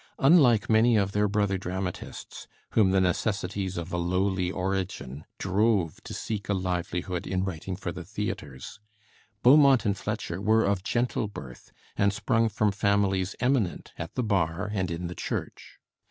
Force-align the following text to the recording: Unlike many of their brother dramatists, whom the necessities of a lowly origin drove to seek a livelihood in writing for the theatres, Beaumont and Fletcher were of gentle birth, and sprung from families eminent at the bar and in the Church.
Unlike 0.17 0.67
many 0.67 0.97
of 0.97 1.11
their 1.11 1.27
brother 1.27 1.59
dramatists, 1.59 2.47
whom 2.71 2.89
the 2.89 2.99
necessities 2.99 3.77
of 3.77 3.93
a 3.93 3.97
lowly 3.99 4.49
origin 4.49 5.25
drove 5.37 6.01
to 6.05 6.13
seek 6.15 6.49
a 6.49 6.55
livelihood 6.55 7.27
in 7.27 7.43
writing 7.43 7.75
for 7.75 7.91
the 7.91 8.03
theatres, 8.03 8.79
Beaumont 9.43 9.85
and 9.85 9.95
Fletcher 9.95 10.41
were 10.41 10.63
of 10.63 10.81
gentle 10.83 11.27
birth, 11.27 11.71
and 11.95 12.11
sprung 12.11 12.49
from 12.49 12.71
families 12.71 13.35
eminent 13.39 13.91
at 13.95 14.15
the 14.15 14.23
bar 14.23 14.71
and 14.73 14.89
in 14.89 15.05
the 15.05 15.13
Church. 15.13 15.77